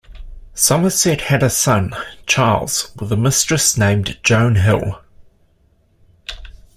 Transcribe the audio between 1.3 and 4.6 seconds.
a son, Charles, with a mistress named Joan